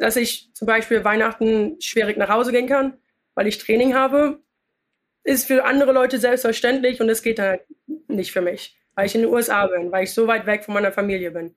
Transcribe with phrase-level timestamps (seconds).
[0.00, 2.98] dass ich zum Beispiel Weihnachten schwierig nach Hause gehen kann,
[3.34, 4.40] weil ich Training habe,
[5.24, 7.62] ist für andere Leute selbstverständlich und es geht halt
[8.08, 10.74] nicht für mich, weil ich in den USA bin, weil ich so weit weg von
[10.74, 11.56] meiner Familie bin.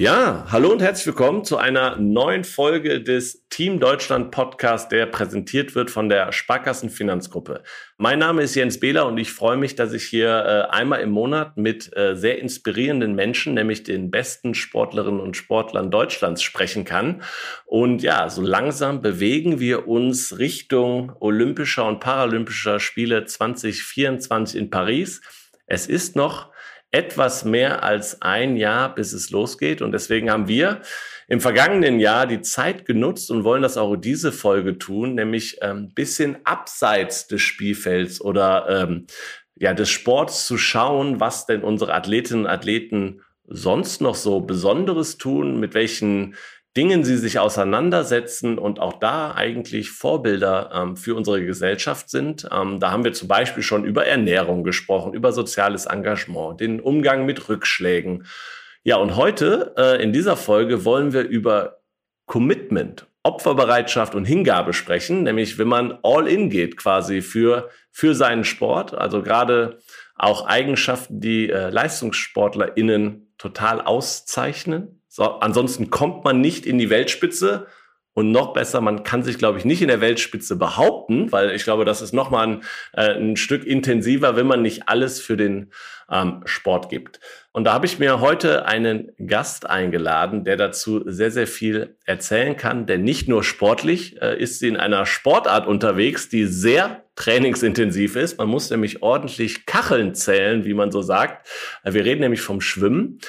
[0.00, 5.74] Ja, hallo und herzlich willkommen zu einer neuen Folge des Team Deutschland Podcast, der präsentiert
[5.74, 7.62] wird von der Sparkassen Finanzgruppe.
[7.98, 11.10] Mein Name ist Jens Behler und ich freue mich, dass ich hier äh, einmal im
[11.10, 17.22] Monat mit äh, sehr inspirierenden Menschen, nämlich den besten Sportlerinnen und Sportlern Deutschlands sprechen kann.
[17.66, 25.20] Und ja, so langsam bewegen wir uns Richtung Olympischer und Paralympischer Spiele 2024 in Paris.
[25.66, 26.48] Es ist noch
[26.92, 29.82] etwas mehr als ein Jahr, bis es losgeht.
[29.82, 30.80] Und deswegen haben wir
[31.28, 35.70] im vergangenen Jahr die Zeit genutzt und wollen das auch diese Folge tun, nämlich ein
[35.70, 39.06] ähm, bisschen abseits des Spielfelds oder ähm,
[39.54, 45.18] ja, des Sports zu schauen, was denn unsere Athletinnen und Athleten sonst noch so Besonderes
[45.18, 46.34] tun, mit welchen
[46.80, 52.48] Dingen sie sich auseinandersetzen und auch da eigentlich Vorbilder ähm, für unsere Gesellschaft sind.
[52.50, 57.26] Ähm, da haben wir zum Beispiel schon über Ernährung gesprochen, über soziales Engagement, den Umgang
[57.26, 58.24] mit Rückschlägen.
[58.82, 61.82] Ja, und heute äh, in dieser Folge wollen wir über
[62.24, 68.44] Commitment, Opferbereitschaft und Hingabe sprechen, nämlich wenn man all in geht quasi für, für seinen
[68.44, 69.80] Sport, also gerade
[70.14, 74.99] auch Eigenschaften, die äh, LeistungssportlerInnen total auszeichnen.
[75.12, 77.66] So, ansonsten kommt man nicht in die Weltspitze.
[78.12, 81.62] Und noch besser, man kann sich, glaube ich, nicht in der Weltspitze behaupten, weil ich
[81.62, 85.70] glaube, das ist nochmal ein, äh, ein Stück intensiver, wenn man nicht alles für den
[86.10, 87.20] ähm, Sport gibt.
[87.52, 92.56] Und da habe ich mir heute einen Gast eingeladen, der dazu sehr, sehr viel erzählen
[92.56, 92.86] kann.
[92.86, 98.38] Denn nicht nur sportlich äh, ist sie in einer Sportart unterwegs, die sehr trainingsintensiv ist.
[98.38, 101.48] Man muss nämlich ordentlich Kacheln zählen, wie man so sagt.
[101.84, 103.20] Äh, wir reden nämlich vom Schwimmen.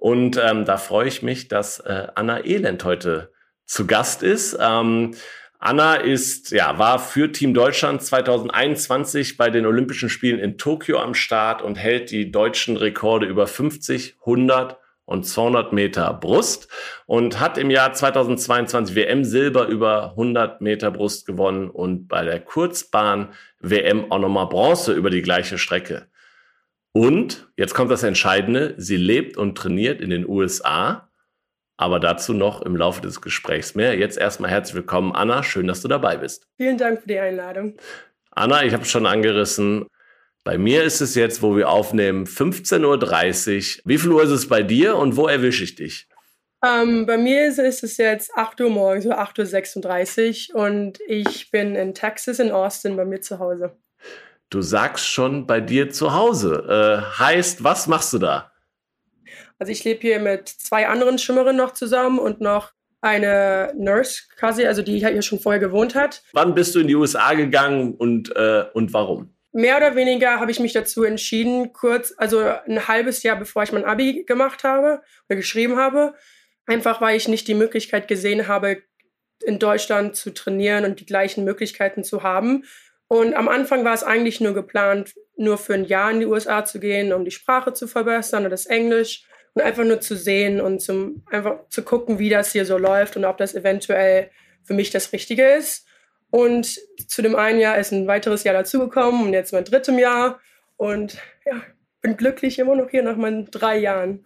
[0.00, 3.32] Und ähm, da freue ich mich, dass äh, Anna Elend heute
[3.66, 4.56] zu Gast ist.
[4.58, 5.14] Ähm,
[5.58, 11.12] Anna ist, ja, war für Team Deutschland 2021 bei den Olympischen Spielen in Tokio am
[11.12, 16.68] Start und hält die deutschen Rekorde über 50, 100 und 200 Meter Brust
[17.04, 22.40] und hat im Jahr 2022 WM Silber über 100 Meter Brust gewonnen und bei der
[22.40, 26.06] Kurzbahn WM auch nochmal Bronze über die gleiche Strecke.
[26.92, 31.08] Und jetzt kommt das Entscheidende, sie lebt und trainiert in den USA,
[31.76, 33.96] aber dazu noch im Laufe des Gesprächs mehr.
[33.96, 35.42] Jetzt erstmal herzlich willkommen, Anna.
[35.42, 36.46] Schön, dass du dabei bist.
[36.56, 37.76] Vielen Dank für die Einladung.
[38.32, 39.86] Anna, ich habe schon angerissen.
[40.42, 43.82] Bei mir ist es jetzt, wo wir aufnehmen, 15.30 Uhr.
[43.84, 46.08] Wie viel Uhr ist es bei dir und wo erwische ich dich?
[46.64, 51.50] Ähm, bei mir ist, ist, es jetzt 8 Uhr morgens, so 8.36 Uhr und ich
[51.50, 53.76] bin in Texas, in Austin, bei mir zu Hause.
[54.50, 56.66] Du sagst schon bei dir zu Hause.
[56.68, 58.50] Äh, heißt, was machst du da?
[59.60, 64.66] Also ich lebe hier mit zwei anderen Schwimmerinnen noch zusammen und noch eine Nurse quasi,
[64.66, 66.24] also die hier schon vorher gewohnt hat.
[66.32, 69.32] Wann bist du in die USA gegangen und, äh, und warum?
[69.52, 73.72] Mehr oder weniger habe ich mich dazu entschieden, kurz, also ein halbes Jahr bevor ich
[73.72, 76.14] mein Abi gemacht habe oder geschrieben habe,
[76.66, 78.82] einfach weil ich nicht die Möglichkeit gesehen habe,
[79.44, 82.64] in Deutschland zu trainieren und die gleichen Möglichkeiten zu haben.
[83.12, 86.64] Und am Anfang war es eigentlich nur geplant, nur für ein Jahr in die USA
[86.64, 90.60] zu gehen, um die Sprache zu verbessern und das Englisch und einfach nur zu sehen
[90.60, 94.30] und zum, einfach zu gucken, wie das hier so läuft und ob das eventuell
[94.62, 95.88] für mich das Richtige ist.
[96.30, 96.78] Und
[97.08, 100.38] zu dem einen Jahr ist ein weiteres Jahr dazugekommen und jetzt mein drittes Jahr.
[100.76, 101.60] Und ja,
[102.02, 104.24] bin glücklich immer noch hier nach meinen drei Jahren.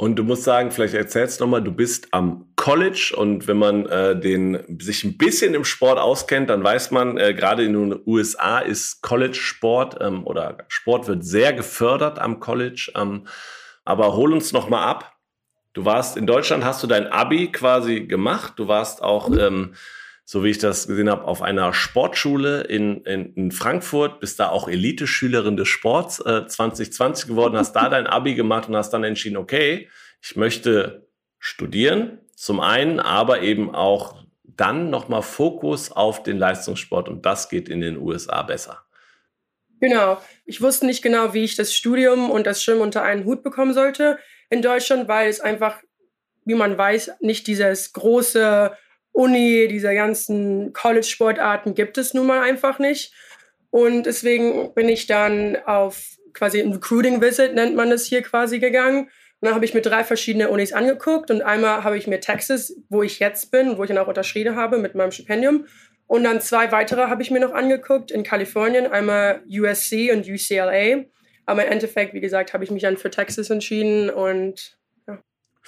[0.00, 3.84] Und du musst sagen, vielleicht erzählst du nochmal, du bist am College und wenn man
[3.86, 8.00] äh, den, sich ein bisschen im Sport auskennt, dann weiß man, äh, gerade in den
[8.06, 12.92] USA ist College-Sport ähm, oder Sport wird sehr gefördert am College.
[12.94, 13.26] Ähm,
[13.84, 15.16] aber hol uns nochmal ab.
[15.72, 18.52] Du warst in Deutschland, hast du dein Abi quasi gemacht.
[18.54, 19.74] Du warst auch ähm,
[20.30, 24.50] so wie ich das gesehen habe, auf einer Sportschule in, in, in Frankfurt, bist da
[24.50, 29.04] auch Elite-Schülerin des Sports äh, 2020 geworden, hast da dein Abi gemacht und hast dann
[29.04, 29.88] entschieden, okay,
[30.20, 31.08] ich möchte
[31.38, 37.70] studieren, zum einen, aber eben auch dann nochmal Fokus auf den Leistungssport und das geht
[37.70, 38.84] in den USA besser.
[39.80, 40.20] Genau.
[40.44, 43.72] Ich wusste nicht genau, wie ich das Studium und das Schwimmen unter einen Hut bekommen
[43.72, 44.18] sollte
[44.50, 45.80] in Deutschland, weil es einfach,
[46.44, 48.76] wie man weiß, nicht dieses große
[49.18, 53.12] Uni, dieser ganzen College-Sportarten gibt es nun mal einfach nicht.
[53.70, 56.04] Und deswegen bin ich dann auf
[56.34, 59.06] quasi ein Recruiting Visit, nennt man das hier quasi, gegangen.
[59.40, 62.76] Und dann habe ich mir drei verschiedene Unis angeguckt und einmal habe ich mir Texas,
[62.90, 65.66] wo ich jetzt bin, wo ich dann auch unterschrieben habe mit meinem Stipendium.
[66.06, 71.06] Und dann zwei weitere habe ich mir noch angeguckt in Kalifornien, einmal USC und UCLA.
[71.44, 74.77] Aber im Endeffekt, wie gesagt, habe ich mich dann für Texas entschieden und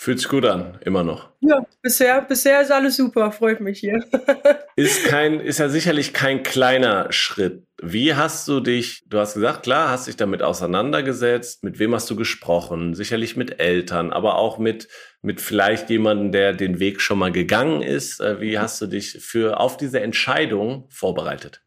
[0.01, 1.29] Fühlt sich gut an, immer noch.
[1.41, 4.03] Ja, bisher, bisher ist alles super, freut mich hier.
[4.77, 7.67] ist kein, ist ja sicherlich kein kleiner Schritt.
[7.83, 12.09] Wie hast du dich, du hast gesagt, klar, hast dich damit auseinandergesetzt, mit wem hast
[12.09, 12.95] du gesprochen?
[12.95, 14.89] Sicherlich mit Eltern, aber auch mit,
[15.21, 18.21] mit vielleicht jemandem, der den Weg schon mal gegangen ist.
[18.21, 21.61] Äh, wie hast du dich für, auf diese Entscheidung vorbereitet?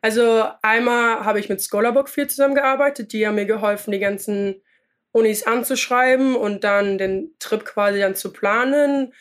[0.00, 4.62] Also einmal habe ich mit Scholarbook viel zusammengearbeitet, die haben mir geholfen, die ganzen
[5.12, 9.12] Unis anzuschreiben und dann den Trip quasi dann zu planen.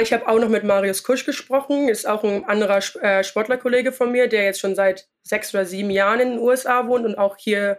[0.00, 4.12] Ich habe auch noch mit Marius Kusch gesprochen, ist auch ein anderer äh, Sportlerkollege von
[4.12, 7.36] mir, der jetzt schon seit sechs oder sieben Jahren in den USA wohnt und auch
[7.36, 7.78] hier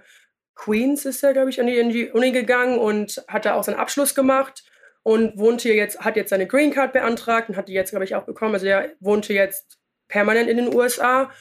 [0.55, 3.63] Queens ist er, glaube ich, an die, in die Uni gegangen und hat da auch
[3.63, 4.63] seinen Abschluss gemacht
[5.03, 8.05] und wohnt hier jetzt, hat jetzt seine Green Card beantragt und hat die jetzt, glaube
[8.05, 8.53] ich, auch bekommen.
[8.53, 11.31] Also er wohnte jetzt permanent in den USA.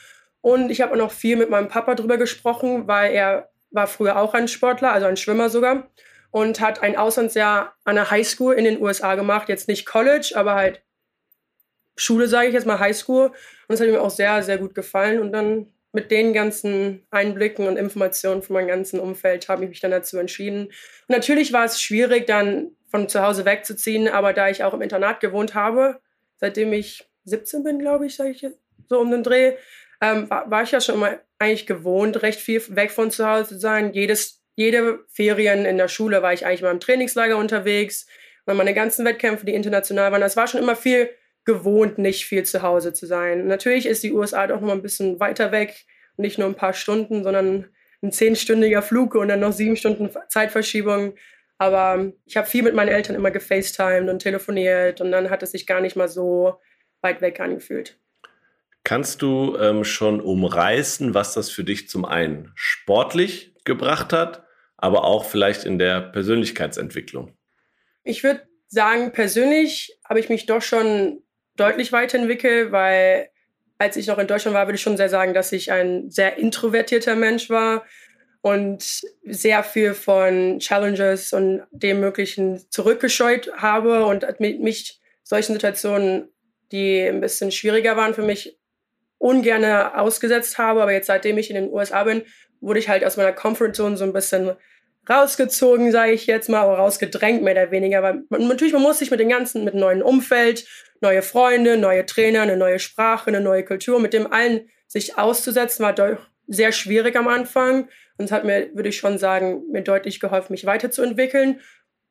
[0.41, 4.17] Und ich habe auch noch viel mit meinem Papa drüber gesprochen, weil er war früher
[4.17, 5.89] auch ein Sportler, also ein Schwimmer sogar,
[6.29, 9.49] und hat ein Auslandsjahr an der Highschool in den USA gemacht.
[9.49, 10.81] Jetzt nicht College, aber halt
[11.97, 13.27] Schule, sage ich jetzt mal Highschool.
[13.27, 13.35] Und
[13.67, 15.19] das hat mir auch sehr, sehr gut gefallen.
[15.19, 19.79] Und dann mit den ganzen Einblicken und Informationen von meinem ganzen Umfeld habe ich mich
[19.81, 20.67] dann dazu entschieden.
[20.67, 24.81] Und natürlich war es schwierig, dann von zu Hause wegzuziehen, aber da ich auch im
[24.81, 25.99] Internat gewohnt habe,
[26.37, 28.45] seitdem ich 17 bin, glaube ich, sage ich
[28.89, 29.53] so um den Dreh,
[30.01, 33.49] ähm, war, war, ich ja schon immer eigentlich gewohnt, recht viel weg von zu Hause
[33.49, 33.93] zu sein.
[33.93, 38.07] Jedes, jede Ferien in der Schule war ich eigentlich mal im Trainingslager unterwegs.
[38.45, 41.09] Und meine ganzen Wettkämpfe, die international waren, das war schon immer viel
[41.45, 43.47] gewohnt, nicht viel zu Hause zu sein.
[43.47, 45.85] Natürlich ist die USA doch noch mal ein bisschen weiter weg,
[46.17, 47.69] nicht nur ein paar Stunden, sondern
[48.03, 51.15] ein zehnstündiger Flug und dann noch sieben Stunden Zeitverschiebung.
[51.57, 55.51] Aber ich habe viel mit meinen Eltern immer gefacetimed und telefoniert und dann hat es
[55.51, 56.59] sich gar nicht mal so
[57.01, 57.99] weit weg angefühlt.
[58.91, 64.43] Kannst du ähm, schon umreißen, was das für dich zum einen sportlich gebracht hat,
[64.75, 67.33] aber auch vielleicht in der Persönlichkeitsentwicklung?
[68.03, 71.23] Ich würde sagen, persönlich habe ich mich doch schon
[71.55, 73.29] deutlich weiterentwickelt, weil
[73.77, 76.35] als ich noch in Deutschland war, würde ich schon sehr sagen, dass ich ein sehr
[76.35, 77.85] introvertierter Mensch war
[78.41, 86.27] und sehr viel von Challenges und dem Möglichen zurückgescheut habe und mich solchen Situationen,
[86.73, 88.57] die ein bisschen schwieriger waren für mich,
[89.21, 90.81] ungern ausgesetzt habe.
[90.81, 92.23] Aber jetzt, seitdem ich in den USA bin,
[92.59, 94.51] wurde ich halt aus meiner Comfortzone so ein bisschen
[95.09, 98.03] rausgezogen, sage ich jetzt mal, oder rausgedrängt, mehr oder weniger.
[98.03, 100.65] Weil man, natürlich, man muss sich mit dem ganzen, mit neuen Umfeld,
[101.01, 105.83] neue Freunde, neue Trainer, eine neue Sprache, eine neue Kultur, mit dem allen sich auszusetzen,
[105.83, 107.89] war doch sehr schwierig am Anfang.
[108.17, 111.61] Und es hat mir, würde ich schon sagen, mir deutlich geholfen, mich weiterzuentwickeln.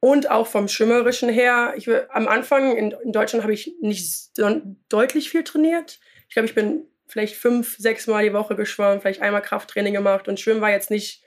[0.00, 1.74] Und auch vom Schwimmerischen her.
[1.76, 6.00] Ich, am Anfang in, in Deutschland habe ich nicht so deutlich viel trainiert.
[6.28, 10.28] Ich glaube, ich bin vielleicht fünf, sechs Mal die Woche geschwommen, vielleicht einmal Krafttraining gemacht.
[10.28, 11.22] Und Schwimmen war jetzt nicht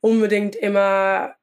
[0.00, 1.34] unbedingt immer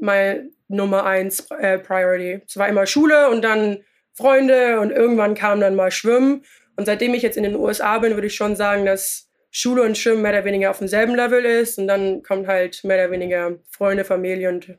[0.00, 2.42] mein Nummer eins äh, Priority.
[2.46, 3.84] Es war immer Schule und dann
[4.14, 6.44] Freunde und irgendwann kam dann mal Schwimmen.
[6.76, 9.96] Und seitdem ich jetzt in den USA bin, würde ich schon sagen, dass Schule und
[9.96, 11.78] Schwimmen mehr oder weniger auf demselben Level ist.
[11.78, 14.78] Und dann kommt halt mehr oder weniger Freunde, Familie und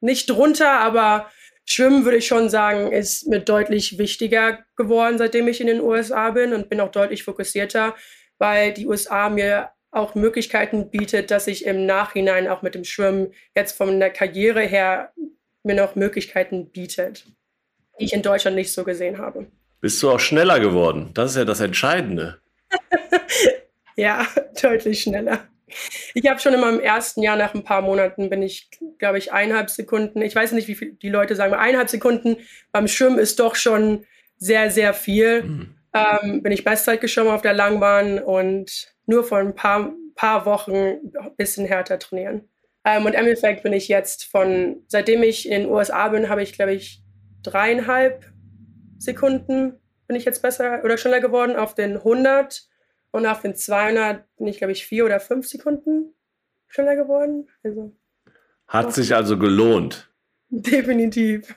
[0.00, 1.30] nicht drunter, aber
[1.70, 6.30] Schwimmen würde ich schon sagen, ist mir deutlich wichtiger geworden, seitdem ich in den USA
[6.30, 7.94] bin und bin auch deutlich fokussierter,
[8.38, 13.32] weil die USA mir auch Möglichkeiten bietet, dass ich im Nachhinein auch mit dem Schwimmen
[13.54, 15.12] jetzt von der Karriere her
[15.62, 17.26] mir noch Möglichkeiten bietet,
[18.00, 19.46] die ich in Deutschland nicht so gesehen habe.
[19.80, 21.10] Bist du auch schneller geworden?
[21.14, 22.40] Das ist ja das Entscheidende.
[23.96, 24.26] ja,
[24.60, 25.46] deutlich schneller.
[26.14, 29.32] Ich habe schon in meinem ersten Jahr nach ein paar Monaten bin ich, glaube ich,
[29.32, 30.22] eineinhalb Sekunden.
[30.22, 32.36] Ich weiß nicht, wie viel die Leute sagen, eineinhalb Sekunden
[32.72, 34.04] beim Schwimmen ist doch schon
[34.36, 35.42] sehr, sehr viel.
[35.42, 35.74] Mhm.
[35.92, 40.74] Ähm, bin ich Bestzeit geschwommen auf der Langbahn und nur vor ein paar, paar Wochen
[40.74, 42.48] ein bisschen härter trainieren.
[42.84, 46.42] Ähm, und im Endeffekt bin ich jetzt von, seitdem ich in den USA bin, habe
[46.42, 47.02] ich, glaube ich,
[47.42, 48.24] dreieinhalb
[48.98, 52.68] Sekunden bin ich jetzt besser oder schneller geworden auf den 100
[53.12, 56.14] und auf den 200 bin ich, glaube ich, vier oder fünf Sekunden
[56.68, 57.48] schneller geworden.
[57.62, 57.96] Also,
[58.68, 60.10] Hat sich also gelohnt.
[60.48, 61.54] Definitiv.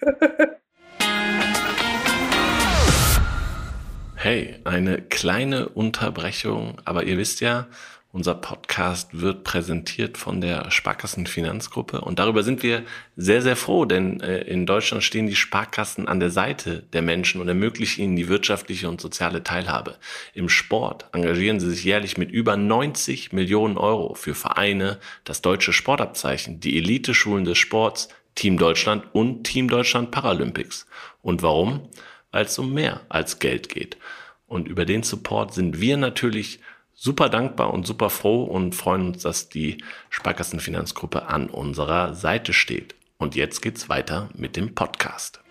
[4.15, 7.67] hey, eine kleine Unterbrechung, aber ihr wisst ja,
[8.13, 12.83] unser Podcast wird präsentiert von der Sparkassen Finanzgruppe und darüber sind wir
[13.17, 17.41] sehr, sehr froh, denn äh, in Deutschland stehen die Sparkassen an der Seite der Menschen
[17.41, 19.97] und ermöglichen ihnen die wirtschaftliche und soziale Teilhabe.
[20.35, 25.73] Im Sport engagieren sie sich jährlich mit über 90 Millionen Euro für Vereine, das deutsche
[25.73, 30.85] Sportabzeichen, die Elite-Schulen des Sports, Team Deutschland und Team Deutschland Paralympics.
[31.23, 31.89] Und warum?
[32.29, 33.97] Weil es um mehr als Geld geht.
[34.45, 36.59] Und über den Support sind wir natürlich
[37.03, 42.95] super dankbar und super froh und freuen uns, dass die Sparkassenfinanzgruppe an unserer Seite steht.
[43.17, 45.41] Und jetzt geht's weiter mit dem Podcast.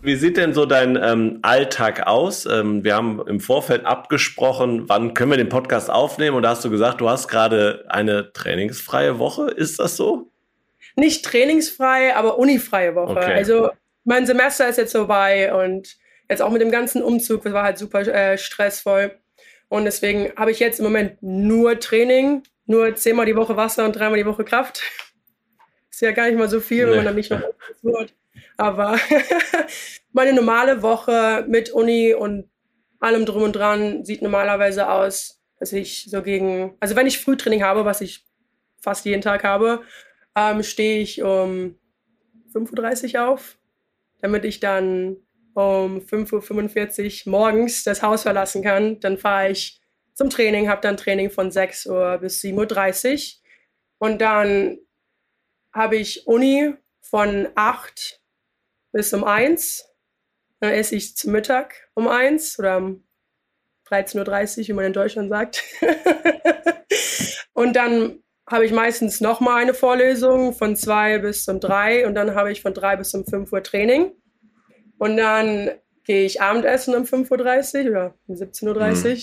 [0.00, 2.46] Wie sieht denn so dein ähm, Alltag aus?
[2.46, 6.64] Ähm, wir haben im Vorfeld abgesprochen, wann können wir den Podcast aufnehmen und da hast
[6.64, 9.50] du gesagt, du hast gerade eine trainingsfreie Woche.
[9.50, 10.30] Ist das so?
[10.96, 13.18] Nicht trainingsfrei, aber unifreie Woche.
[13.18, 13.34] Okay.
[13.34, 13.68] Also
[14.04, 17.78] mein Semester ist jetzt vorbei und jetzt auch mit dem ganzen Umzug, das war halt
[17.78, 19.18] super äh, stressvoll.
[19.68, 23.92] Und deswegen habe ich jetzt im Moment nur Training, nur zehnmal die Woche Wasser und
[23.96, 24.82] dreimal die Woche Kraft.
[25.90, 26.90] Ist ja gar nicht mal so viel, nee.
[26.90, 27.42] wenn man dann nicht noch
[27.82, 28.14] wird.
[28.56, 28.98] Aber
[30.12, 32.48] meine normale Woche mit Uni und
[33.00, 37.62] allem drum und dran sieht normalerweise aus, dass ich so gegen, also wenn ich Frühtraining
[37.62, 38.26] habe, was ich
[38.80, 39.82] fast jeden Tag habe,
[40.36, 41.76] ähm, stehe ich um
[42.54, 43.58] 5.30 Uhr auf,
[44.20, 45.16] damit ich dann
[45.58, 49.00] um 5.45 Uhr morgens das Haus verlassen kann.
[49.00, 49.80] Dann fahre ich
[50.14, 53.48] zum Training, habe dann Training von 6 Uhr bis 7.30 Uhr.
[53.98, 54.78] Und dann
[55.72, 58.20] habe ich Uni von 8
[58.92, 59.84] bis um 1.
[60.60, 63.04] Dann esse ich zu Mittag um 1 oder um
[63.88, 65.64] 13.30 Uhr, wie man in Deutschland sagt.
[67.52, 72.36] und dann habe ich meistens nochmal eine Vorlesung von 2 bis um 3 und dann
[72.36, 74.12] habe ich von 3 bis um 5 Uhr Training.
[74.98, 75.70] Und dann
[76.04, 79.10] gehe ich Abendessen um 5.30 Uhr oder um 17.30 Uhr.
[79.10, 79.18] Mhm.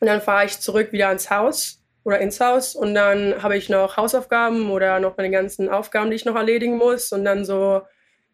[0.00, 2.74] Und dann fahre ich zurück wieder ins Haus oder ins Haus.
[2.74, 6.76] Und dann habe ich noch Hausaufgaben oder noch meine ganzen Aufgaben, die ich noch erledigen
[6.76, 7.12] muss.
[7.12, 7.82] Und dann so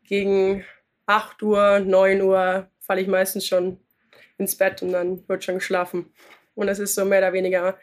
[0.05, 0.65] gegen
[1.07, 3.79] 8 Uhr, 9 Uhr falle ich meistens schon
[4.39, 6.13] ins Bett und dann wird schon geschlafen.
[6.55, 7.79] Und das ist so mehr oder weniger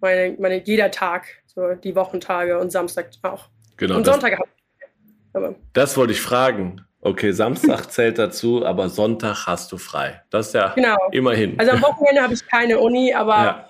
[0.00, 3.48] meine, meine jeder Tag, so die Wochentage und Samstag auch.
[3.76, 3.96] Genau.
[3.96, 5.54] Und Sonntag auch.
[5.72, 6.85] Das wollte ich fragen.
[7.06, 10.22] Okay, Samstag zählt dazu, aber Sonntag hast du frei.
[10.30, 10.96] Das ist ja genau.
[11.12, 11.56] immerhin.
[11.56, 13.68] Also am Wochenende habe ich keine Uni, aber ja.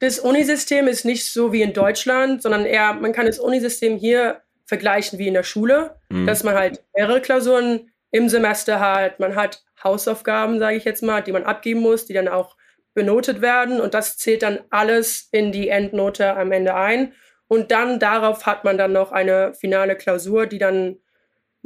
[0.00, 4.42] das Unisystem ist nicht so wie in Deutschland, sondern eher, man kann das Unisystem hier
[4.66, 6.26] vergleichen wie in der Schule, mhm.
[6.26, 9.18] dass man halt mehrere Klausuren im Semester hat.
[9.18, 12.56] Man hat Hausaufgaben, sage ich jetzt mal, die man abgeben muss, die dann auch
[12.92, 17.14] benotet werden und das zählt dann alles in die Endnote am Ende ein.
[17.48, 20.98] Und dann darauf hat man dann noch eine finale Klausur, die dann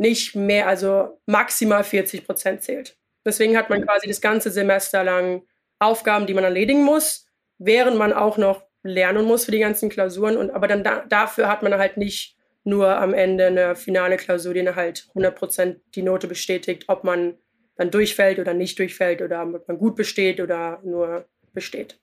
[0.00, 2.96] nicht mehr, also maximal 40 Prozent zählt.
[3.24, 5.42] Deswegen hat man quasi das ganze Semester lang
[5.78, 7.26] Aufgaben, die man erledigen muss,
[7.58, 10.38] während man auch noch lernen muss für die ganzen Klausuren.
[10.38, 14.54] Und aber dann da, dafür hat man halt nicht nur am Ende eine finale Klausur,
[14.54, 17.34] die halt 100% die Note bestätigt, ob man
[17.76, 22.00] dann durchfällt oder nicht durchfällt oder ob man gut besteht oder nur besteht.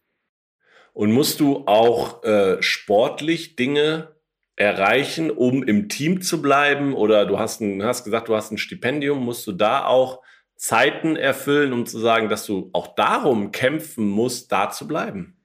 [0.93, 4.15] Und musst du auch äh, sportlich Dinge
[4.57, 6.93] erreichen, um im Team zu bleiben?
[6.93, 10.21] Oder du hast, ein, hast gesagt, du hast ein Stipendium, musst du da auch
[10.57, 15.37] Zeiten erfüllen, um zu sagen, dass du auch darum kämpfen musst, da zu bleiben?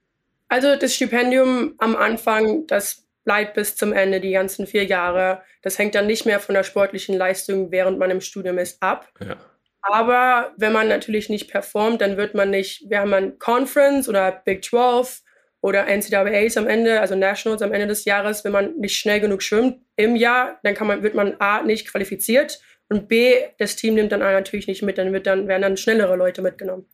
[0.48, 5.42] Also das Stipendium am Anfang, das bleibt bis zum Ende, die ganzen vier Jahre.
[5.62, 9.08] Das hängt dann nicht mehr von der sportlichen Leistung, während man im Studium ist, ab.
[9.20, 9.36] Ja.
[9.82, 14.30] Aber wenn man natürlich nicht performt, dann wird man nicht, wir haben ein Conference oder
[14.44, 15.22] Big 12
[15.62, 19.42] oder NCAAs am Ende, also Nationals am Ende des Jahres, wenn man nicht schnell genug
[19.42, 23.94] schwimmt im Jahr, dann kann man, wird man A nicht qualifiziert und B, das Team
[23.94, 26.84] nimmt dann natürlich nicht mit, dann, wird dann werden dann schnellere Leute mitgenommen.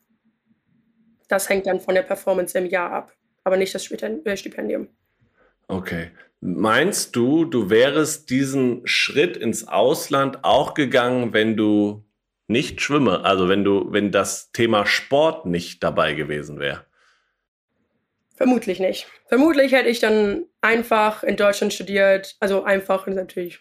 [1.29, 4.89] Das hängt dann von der Performance im Jahr ab, aber nicht das Stipendium.
[5.67, 6.11] Okay.
[6.41, 12.05] Meinst du, du wärst diesen Schritt ins Ausland auch gegangen, wenn du
[12.47, 16.88] nicht schwimme, also wenn du, wenn das Thema Sport nicht dabei gewesen wäre?
[18.38, 19.09] Vermutlich nicht.
[19.26, 23.59] Vermutlich hätte ich dann einfach in Deutschland studiert, also einfach ist natürlich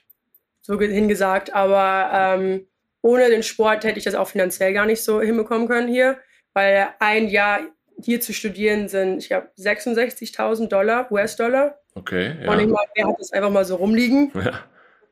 [0.62, 2.68] so hingesagt, aber ähm,
[3.02, 6.20] ohne den Sport hätte ich das auch finanziell gar nicht so hinbekommen können hier,
[6.54, 7.62] weil ein Jahr
[8.00, 11.80] hier zu studieren sind, ich glaube, 66.000 Dollar, US-Dollar.
[11.96, 12.36] Okay.
[12.44, 12.52] Ja.
[12.52, 14.32] Und ich meine, wer hat das einfach mal so rumliegen?
[14.46, 14.64] Ja.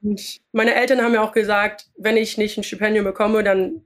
[0.03, 3.81] Und meine Eltern haben mir auch gesagt, wenn ich nicht ein Stipendium bekomme, dann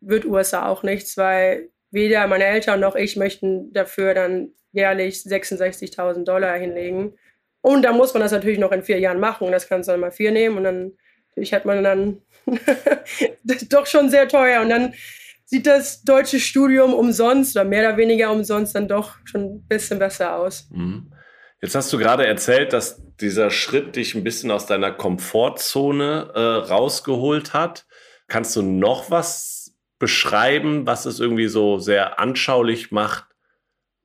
[0.00, 6.24] wird USA auch nichts, weil weder meine Eltern noch ich möchten dafür dann jährlich 66.000
[6.24, 7.14] Dollar hinlegen.
[7.62, 9.52] Und da muss man das natürlich noch in vier Jahren machen.
[9.52, 10.92] Das kannst du dann mal vier nehmen und dann
[11.28, 12.22] natürlich hat man dann
[13.68, 14.62] doch schon sehr teuer.
[14.62, 14.94] Und dann
[15.44, 19.98] sieht das deutsche Studium umsonst oder mehr oder weniger umsonst dann doch schon ein bisschen
[19.98, 20.68] besser aus.
[20.70, 21.12] Mhm.
[21.60, 26.40] Jetzt hast du gerade erzählt, dass dieser Schritt dich ein bisschen aus deiner Komfortzone äh,
[26.40, 27.84] rausgeholt hat.
[28.28, 33.26] Kannst du noch was beschreiben, was es irgendwie so sehr anschaulich macht,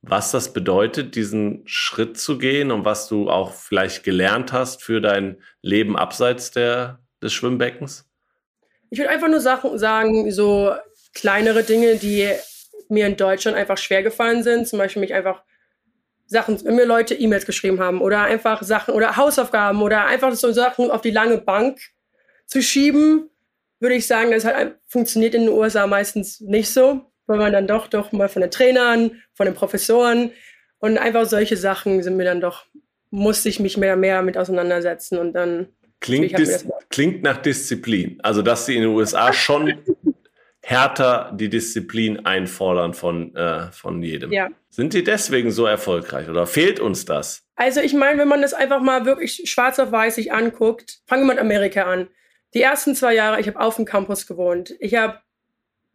[0.07, 5.01] was das bedeutet, diesen Schritt zu gehen und was du auch vielleicht gelernt hast für
[5.01, 8.05] dein Leben abseits der, des Schwimmbeckens?
[8.89, 10.73] Ich würde einfach nur Sachen sagen, so
[11.13, 12.29] kleinere Dinge, die
[12.89, 14.67] mir in Deutschland einfach schwer gefallen sind.
[14.67, 15.43] Zum Beispiel mich einfach
[16.27, 20.51] Sachen, wenn mir Leute E-Mails geschrieben haben oder einfach Sachen oder Hausaufgaben oder einfach so
[20.51, 21.79] Sachen auf die lange Bank
[22.45, 23.29] zu schieben,
[23.79, 27.67] würde ich sagen, das halt funktioniert in den USA meistens nicht so, weil man dann
[27.67, 30.31] doch doch mal von den Trainern, von den Professoren
[30.79, 32.65] und einfach solche Sachen sind mir dann doch,
[33.09, 35.67] musste ich mich mehr, mehr mit auseinandersetzen und dann.
[36.01, 38.19] Klingt, dis, klingt nach Disziplin.
[38.21, 39.73] Also, dass sie in den USA schon
[40.61, 44.31] härter die Disziplin einfordern von, äh, von jedem.
[44.31, 44.49] Ja.
[44.69, 47.43] Sind die deswegen so erfolgreich oder fehlt uns das?
[47.55, 51.23] Also ich meine, wenn man das einfach mal wirklich schwarz auf weiß sich anguckt, fangen
[51.23, 52.07] wir mit Amerika an.
[52.53, 54.75] Die ersten zwei Jahre, ich habe auf dem Campus gewohnt.
[54.79, 55.19] Ich habe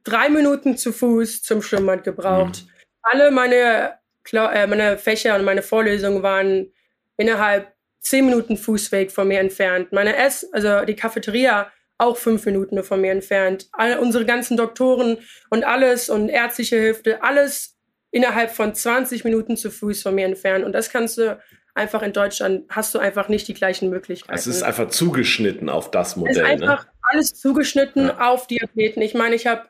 [0.04, 2.64] drei Minuten zu Fuß zum Schwimmbad gebraucht.
[2.64, 2.70] Mhm.
[3.02, 3.98] Alle meine,
[4.32, 6.72] äh, meine Fächer und meine Vorlesungen waren
[7.16, 9.92] innerhalb zehn Minuten Fußweg von mir entfernt.
[9.92, 13.68] Meine Ess, also die Cafeteria auch fünf Minuten von mir entfernt.
[13.72, 15.18] All unsere ganzen Doktoren
[15.50, 17.76] und alles und ärztliche Hilfe, alles
[18.10, 20.64] innerhalb von 20 Minuten zu Fuß von mir entfernt.
[20.64, 21.38] Und das kannst du
[21.74, 24.38] einfach in Deutschland, hast du einfach nicht die gleichen Möglichkeiten.
[24.38, 26.32] Es ist einfach zugeschnitten auf das Modell.
[26.32, 26.70] Es ist ne?
[26.70, 26.90] einfach ne?
[27.02, 28.30] alles zugeschnitten ja.
[28.30, 29.02] auf die Athleten.
[29.02, 29.68] Ich meine, ich habe,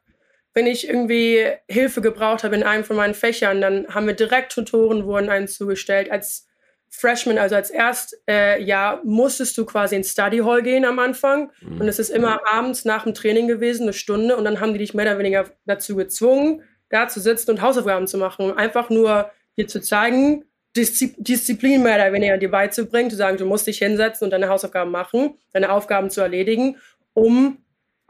[0.54, 4.52] wenn ich irgendwie Hilfe gebraucht habe in einem von meinen Fächern, dann haben wir direkt
[4.52, 6.10] Tutoren wurden einen zugestellt.
[6.10, 6.48] Als
[6.88, 11.52] Freshman, also als Erstjahr, äh, musstest du quasi ins Study Hall gehen am Anfang.
[11.60, 11.80] Mhm.
[11.80, 14.36] Und es ist immer abends nach dem Training gewesen, eine Stunde.
[14.36, 18.08] Und dann haben die dich mehr oder weniger dazu gezwungen, da zu sitzen und Hausaufgaben
[18.08, 18.52] zu machen.
[18.52, 20.44] Einfach nur dir zu zeigen,
[20.76, 24.48] Diszi Disziplin mehr oder weniger dir beizubringen, zu sagen, du musst dich hinsetzen und deine
[24.48, 26.76] Hausaufgaben machen, deine Aufgaben zu erledigen,
[27.12, 27.58] um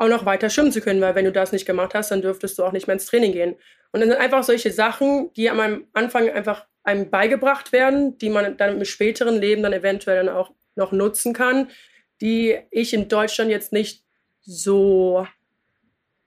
[0.00, 1.00] auch noch weiter schwimmen zu können.
[1.00, 3.32] Weil wenn du das nicht gemacht hast, dann dürftest du auch nicht mehr ins Training
[3.32, 3.54] gehen.
[3.92, 8.56] Und dann sind einfach solche Sachen, die am Anfang einfach einem beigebracht werden, die man
[8.56, 11.68] dann im späteren Leben dann eventuell dann auch noch nutzen kann,
[12.22, 14.02] die ich in Deutschland jetzt nicht
[14.40, 15.26] so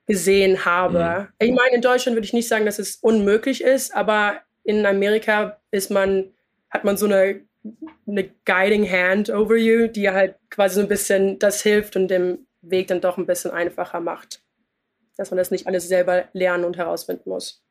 [0.06, 1.28] gesehen habe.
[1.40, 1.46] Mhm.
[1.46, 5.60] Ich meine, in Deutschland würde ich nicht sagen, dass es unmöglich ist, aber in Amerika
[5.72, 6.32] ist man,
[6.70, 7.40] hat man so eine,
[8.06, 12.46] eine guiding hand over you, die halt quasi so ein bisschen das hilft und den
[12.70, 14.42] Weg dann doch ein bisschen einfacher macht.
[15.16, 17.64] Dass man das nicht alles selber lernen und herausfinden muss.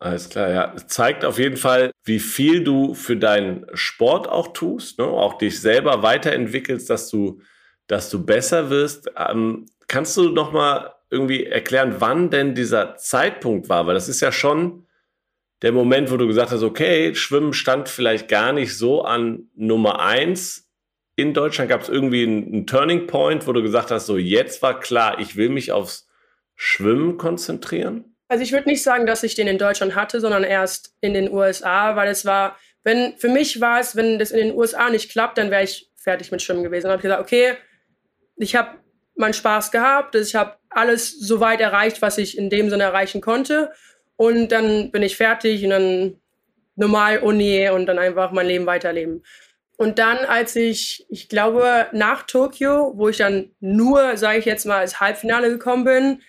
[0.00, 0.74] Alles klar, ja.
[0.86, 5.04] Zeigt auf jeden Fall, wie viel du für deinen Sport auch tust, ne?
[5.04, 7.42] auch dich selber weiterentwickelst, dass du,
[7.86, 9.10] dass du besser wirst.
[9.16, 13.86] Ähm, kannst du noch mal irgendwie erklären, wann denn dieser Zeitpunkt war?
[13.86, 14.86] Weil das ist ja schon
[15.60, 20.00] der Moment, wo du gesagt hast, okay, Schwimmen stand vielleicht gar nicht so an Nummer
[20.00, 20.69] eins.
[21.20, 24.62] In Deutschland gab es irgendwie einen, einen Turning Point, wo du gesagt hast, so jetzt
[24.62, 26.08] war klar, ich will mich aufs
[26.56, 28.16] Schwimmen konzentrieren.
[28.28, 31.30] Also ich würde nicht sagen, dass ich den in Deutschland hatte, sondern erst in den
[31.30, 35.10] USA, weil es war, wenn für mich war es, wenn das in den USA nicht
[35.10, 36.84] klappt, dann wäre ich fertig mit Schwimmen gewesen.
[36.84, 37.54] Dann habe ich gesagt, okay,
[38.36, 38.78] ich habe
[39.14, 43.20] meinen Spaß gehabt, ich habe alles so weit erreicht, was ich in dem Sinne erreichen
[43.20, 43.72] konnte
[44.16, 46.16] und dann bin ich fertig und dann
[46.76, 49.22] normal Uni und dann einfach mein Leben weiterleben.
[49.80, 54.66] Und dann, als ich, ich glaube, nach Tokio, wo ich dann nur, sage ich jetzt
[54.66, 56.22] mal, als Halbfinale gekommen bin,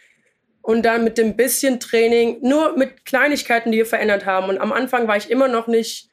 [0.62, 4.48] und dann mit dem bisschen Training, nur mit Kleinigkeiten, die wir verändert haben.
[4.48, 6.08] Und am Anfang war ich immer noch nicht,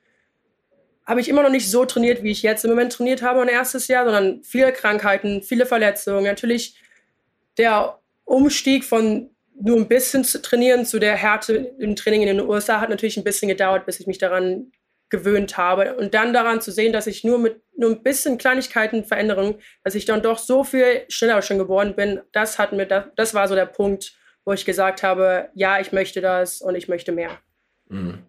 [1.06, 3.46] habe ich immer noch nicht so trainiert, wie ich jetzt im Moment trainiert habe, mein
[3.46, 6.24] erstes Jahr, sondern viele Krankheiten, viele Verletzungen.
[6.24, 6.74] Natürlich
[7.56, 12.48] der Umstieg von nur ein bisschen zu trainieren zu der Härte im Training in den
[12.48, 14.72] USA hat natürlich ein bisschen gedauert, bis ich mich daran
[15.10, 15.94] gewöhnt habe.
[15.96, 19.94] Und dann daran zu sehen, dass ich nur mit nur ein bisschen Kleinigkeiten Veränderungen, dass
[19.94, 23.46] ich dann doch so viel schneller schon geworden bin, das hat mir, das, das war
[23.46, 27.38] so der Punkt, wo ich gesagt habe, ja, ich möchte das und ich möchte mehr.
[27.88, 28.24] Mhm.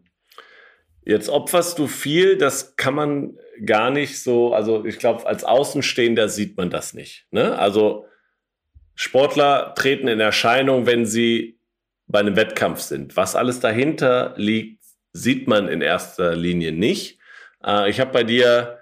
[1.04, 6.30] Jetzt opferst du viel, das kann man gar nicht so, also ich glaube, als Außenstehender
[6.30, 7.26] sieht man das nicht.
[7.32, 7.58] Ne?
[7.58, 8.06] Also
[8.94, 11.60] Sportler treten in Erscheinung, wenn sie
[12.06, 13.15] bei einem Wettkampf sind.
[13.15, 14.79] Was alles dahinter liegt,
[15.13, 17.19] sieht man in erster Linie nicht.
[17.63, 18.80] Äh, ich habe bei dir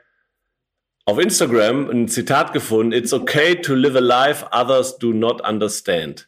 [1.06, 6.28] auf Instagram ein Zitat gefunden, It's okay to live a life others do not understand.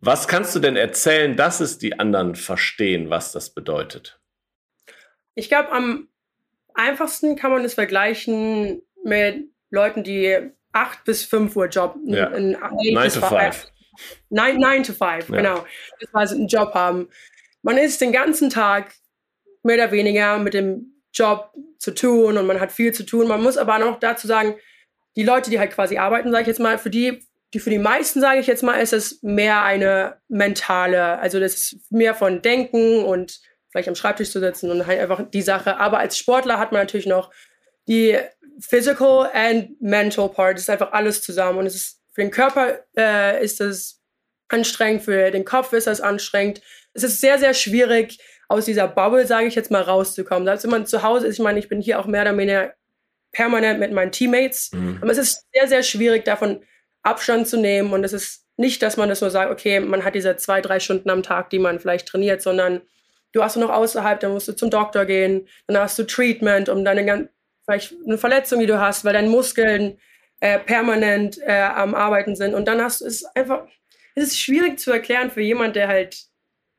[0.00, 4.20] Was kannst du denn erzählen, dass es die anderen verstehen, was das bedeutet?
[5.34, 6.08] Ich glaube, am
[6.74, 12.30] einfachsten kann man es vergleichen mit Leuten, die 8 bis 5 Uhr Job, ja.
[12.30, 12.56] 9
[13.10, 13.66] to 5.
[14.30, 15.36] 9, 9 to 5, ja.
[15.36, 15.66] genau.
[16.00, 17.08] Das heißt, einen Job haben.
[17.62, 18.92] Man ist den ganzen Tag
[19.62, 23.28] mehr oder weniger mit dem Job zu tun und man hat viel zu tun.
[23.28, 24.54] Man muss aber noch dazu sagen,
[25.16, 27.22] die Leute, die halt quasi arbeiten, sage ich jetzt mal, für die
[27.54, 31.54] die für die meisten, sage ich jetzt mal, ist es mehr eine mentale, also das
[31.54, 35.78] ist mehr von Denken und vielleicht am Schreibtisch zu sitzen und halt einfach die Sache.
[35.78, 37.30] Aber als Sportler hat man natürlich noch
[37.88, 38.18] die
[38.58, 42.80] physical and mental part, das ist einfach alles zusammen und es ist für den Körper
[42.96, 44.00] äh, ist es
[44.48, 46.60] anstrengend, für den Kopf ist das anstrengend.
[46.94, 48.18] Es ist sehr, sehr schwierig,
[48.52, 50.46] aus dieser Bubble, sage ich jetzt mal, rauszukommen.
[50.46, 52.74] Als wenn man zu Hause ist, ich meine, ich bin hier auch mehr oder weniger
[53.32, 54.70] permanent mit meinen Teammates.
[54.72, 54.98] Mhm.
[55.00, 56.62] Aber es ist sehr, sehr schwierig, davon
[57.02, 57.92] Abstand zu nehmen.
[57.92, 60.80] Und es ist nicht, dass man das nur sagt, okay, man hat diese zwei, drei
[60.80, 62.82] Stunden am Tag, die man vielleicht trainiert, sondern
[63.32, 66.84] du hast noch außerhalb, dann musst du zum Doktor gehen, dann hast du Treatment, um
[66.84, 67.30] deine ganz,
[67.64, 69.98] vielleicht eine Verletzung, die du hast, weil deine Muskeln
[70.40, 72.52] äh, permanent äh, am Arbeiten sind.
[72.52, 73.66] Und dann hast du es einfach,
[74.14, 76.26] es ist schwierig zu erklären für jemand, der halt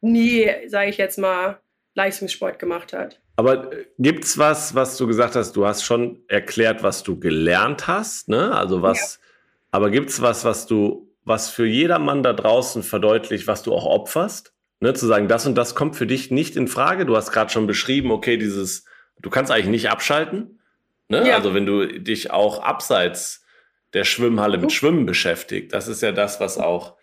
[0.03, 1.59] nie, sage ich jetzt mal,
[1.95, 3.19] Leistungssport gemacht hat.
[3.35, 7.19] Aber äh, gibt es was, was du gesagt hast, du hast schon erklärt, was du
[7.19, 8.53] gelernt hast, ne?
[8.55, 9.27] Also was, ja.
[9.71, 13.85] aber gibt es was, was du, was für jedermann da draußen verdeutlicht, was du auch
[13.85, 14.53] opferst?
[14.79, 14.93] Ne?
[14.93, 17.05] Zu sagen, das und das kommt für dich nicht in Frage.
[17.05, 18.85] Du hast gerade schon beschrieben, okay, dieses,
[19.21, 20.59] du kannst eigentlich nicht abschalten.
[21.07, 21.27] Ne?
[21.27, 21.37] Ja.
[21.37, 23.45] Also wenn du dich auch abseits
[23.93, 26.97] der Schwimmhalle mit Schwimmen beschäftigt, das ist ja das, was auch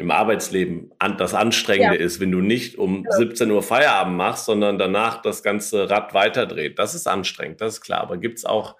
[0.00, 2.04] im Arbeitsleben an, das Anstrengende ja.
[2.04, 3.16] ist, wenn du nicht um ja.
[3.18, 6.78] 17 Uhr Feierabend machst, sondern danach das ganze Rad weiterdreht.
[6.78, 8.00] Das ist anstrengend, das ist klar.
[8.00, 8.76] Aber gibt es auch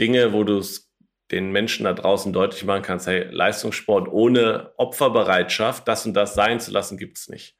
[0.00, 0.90] Dinge, wo du es
[1.30, 6.58] den Menschen da draußen deutlich machen kannst, hey, Leistungssport ohne Opferbereitschaft, das und das sein
[6.58, 7.54] zu lassen, gibt es nicht.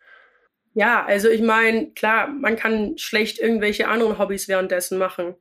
[0.73, 5.35] Ja, also ich meine, klar, man kann schlecht irgendwelche anderen Hobbys währenddessen machen.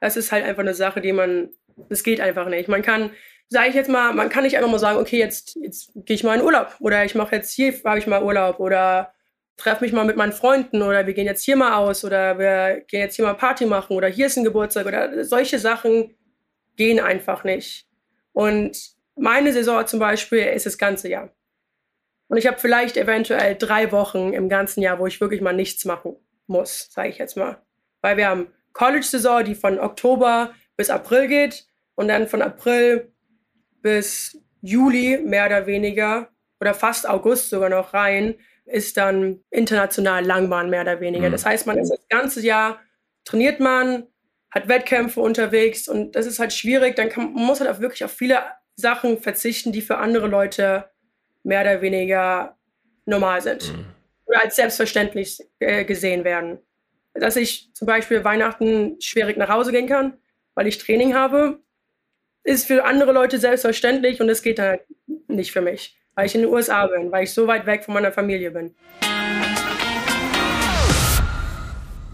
[0.00, 1.50] Das ist halt einfach eine Sache, die man,
[1.88, 2.68] das geht einfach nicht.
[2.68, 3.10] Man kann
[3.52, 6.24] sage ich jetzt mal, man kann nicht einfach mal sagen, okay, jetzt, jetzt gehe ich
[6.24, 9.12] mal in Urlaub oder ich mache jetzt hier, habe ich mal Urlaub oder
[9.58, 12.80] treffe mich mal mit meinen Freunden oder wir gehen jetzt hier mal aus oder wir
[12.88, 16.16] gehen jetzt hier mal Party machen oder hier ist ein Geburtstag oder solche Sachen
[16.76, 17.86] gehen einfach nicht.
[18.32, 18.78] Und
[19.14, 21.30] meine Saison zum Beispiel ist das ganze Jahr.
[22.28, 25.84] Und ich habe vielleicht eventuell drei Wochen im ganzen Jahr, wo ich wirklich mal nichts
[25.84, 27.60] machen muss, sage ich jetzt mal.
[28.00, 33.11] Weil wir haben College-Saison, die von Oktober bis April geht und dann von April
[33.82, 36.28] bis Juli mehr oder weniger
[36.60, 41.28] oder fast August sogar noch rein, ist dann international Langbahn mehr oder weniger.
[41.28, 41.32] Mhm.
[41.32, 42.80] Das heißt, man ist das ganze Jahr,
[43.24, 44.06] trainiert man,
[44.50, 46.94] hat Wettkämpfe unterwegs und das ist halt schwierig.
[46.94, 48.40] Dann kann, man muss halt auch wirklich auf viele
[48.76, 50.90] Sachen verzichten, die für andere Leute
[51.42, 52.56] mehr oder weniger
[53.04, 53.86] normal sind mhm.
[54.26, 56.58] oder als selbstverständlich äh, gesehen werden.
[57.14, 60.18] Dass ich zum Beispiel Weihnachten schwierig nach Hause gehen kann,
[60.54, 61.60] weil ich Training habe,
[62.44, 64.82] ist für andere Leute selbstverständlich und es geht halt
[65.28, 67.94] nicht für mich, weil ich in den USA bin, weil ich so weit weg von
[67.94, 68.74] meiner Familie bin.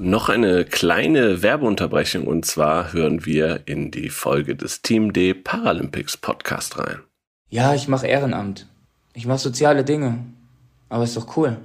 [0.01, 6.17] Noch eine kleine Werbeunterbrechung und zwar hören wir in die Folge des Team D Paralympics
[6.17, 7.01] Podcast rein.
[7.49, 8.69] Ja, ich mache Ehrenamt.
[9.15, 10.19] Ich mache soziale Dinge.
[10.89, 11.57] Aber ist doch cool.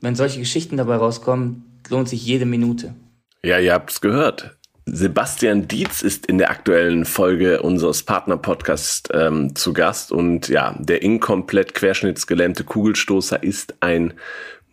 [0.00, 2.94] Wenn solche Geschichten dabei rauskommen, lohnt sich jede Minute.
[3.42, 4.56] Ja, ihr habt's gehört.
[4.86, 11.02] Sebastian Dietz ist in der aktuellen Folge unseres Partner-Podcasts ähm, zu Gast und ja, der
[11.02, 14.12] inkomplett querschnittsgelähmte Kugelstoßer ist ein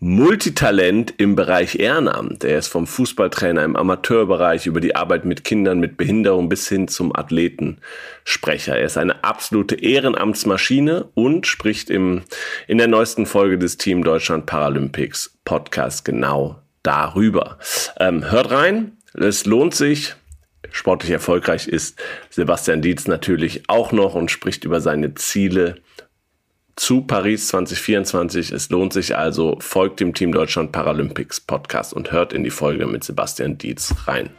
[0.03, 2.43] Multitalent im Bereich Ehrenamt.
[2.43, 6.87] Er ist vom Fußballtrainer im Amateurbereich über die Arbeit mit Kindern mit Behinderung bis hin
[6.87, 8.75] zum Athletensprecher.
[8.75, 12.23] Er ist eine absolute Ehrenamtsmaschine und spricht im,
[12.67, 17.59] in der neuesten Folge des Team Deutschland Paralympics Podcast genau darüber.
[17.99, 20.15] Ähm, hört rein, es lohnt sich.
[20.71, 25.81] Sportlich erfolgreich ist Sebastian Dietz natürlich auch noch und spricht über seine Ziele
[26.77, 28.51] zu Paris 2024.
[28.51, 32.87] Es lohnt sich also, folgt dem Team Deutschland Paralympics Podcast und hört in die Folge
[32.87, 34.29] mit Sebastian Dietz rein.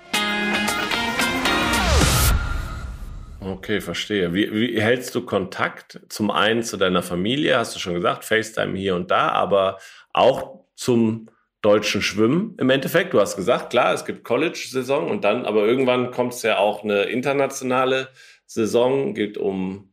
[3.40, 4.32] Okay, verstehe.
[4.32, 7.58] Wie, wie, hältst du Kontakt zum einen zu deiner Familie?
[7.58, 9.78] Hast du schon gesagt, FaceTime hier und da, aber
[10.12, 11.28] auch zum
[11.62, 13.14] deutschen Schwimmen im Endeffekt.
[13.14, 16.82] Du hast gesagt, klar, es gibt College-Saison und dann, aber irgendwann kommt es ja auch
[16.82, 18.08] eine internationale
[18.46, 19.92] Saison, geht um,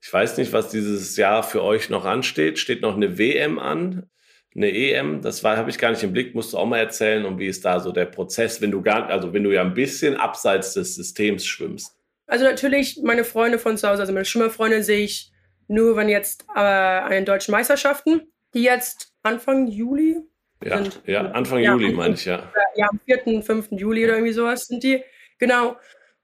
[0.00, 2.58] ich weiß nicht, was dieses Jahr für euch noch ansteht.
[2.58, 4.08] Steht noch eine WM an,
[4.54, 7.38] eine EM, das habe ich gar nicht im Blick, musst du auch mal erzählen, und
[7.38, 10.16] wie ist da so der Prozess, wenn du gar, also wenn du ja ein bisschen
[10.16, 11.96] abseits des Systems schwimmst.
[12.26, 15.32] Also natürlich, meine Freunde von zu Hause, also meine Schwimmerfreunde sehe ich
[15.68, 18.22] nur, wenn jetzt äh, an den deutschen Meisterschaften,
[18.54, 20.16] die jetzt Anfang Juli,
[20.64, 22.52] ja, sind, ja Anfang ja, Juli meine ich, ja.
[22.76, 23.68] Ja, am 4., 5.
[23.72, 25.02] Juli oder irgendwie sowas sind die.
[25.38, 25.76] Genau.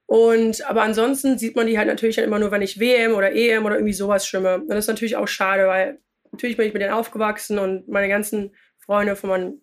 [0.07, 3.65] Und aber ansonsten sieht man die halt natürlich immer nur, wenn ich WM oder EM
[3.65, 4.55] oder irgendwie sowas schwimme.
[4.55, 5.99] Und das ist natürlich auch schade, weil
[6.31, 9.61] natürlich bin ich mit denen aufgewachsen und meine ganzen Freunde von meinem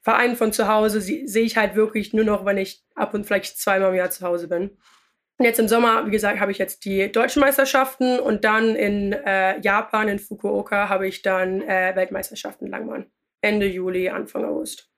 [0.00, 3.58] Verein von zu Hause sehe ich halt wirklich nur noch, wenn ich ab und vielleicht
[3.58, 4.70] zweimal im Jahr zu Hause bin.
[5.38, 9.12] Und jetzt im Sommer, wie gesagt, habe ich jetzt die deutschen Meisterschaften und dann in
[9.12, 13.06] äh, Japan, in Fukuoka, habe ich dann äh, Weltmeisterschaften Langmann.
[13.42, 14.88] Ende Juli, Anfang August.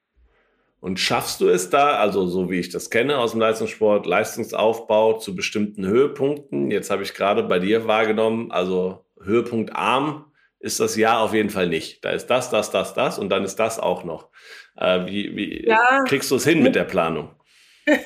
[0.80, 5.14] Und schaffst du es da, also so wie ich das kenne aus dem Leistungssport, Leistungsaufbau
[5.14, 6.70] zu bestimmten Höhepunkten?
[6.70, 10.30] Jetzt habe ich gerade bei dir wahrgenommen, also höhepunktarm
[10.61, 12.04] ist das Jahr auf jeden Fall nicht.
[12.04, 14.28] Da ist das, das, das, das und dann ist das auch noch.
[14.76, 16.04] Äh, wie wie ja.
[16.07, 17.30] kriegst du es hin mit der Planung?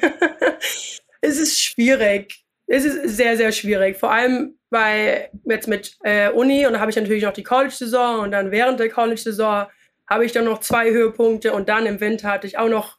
[1.21, 2.45] es ist schwierig.
[2.67, 3.97] Es ist sehr, sehr schwierig.
[3.97, 8.21] Vor allem, weil jetzt mit äh, Uni und da habe ich natürlich noch die College-Saison
[8.21, 9.67] und dann während der College-Saison
[10.09, 12.97] habe ich dann noch zwei Höhepunkte und dann im Winter hatte ich auch noch